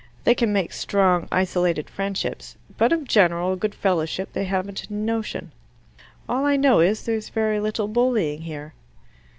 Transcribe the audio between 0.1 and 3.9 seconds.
They can make strong isolated friendships, but of general good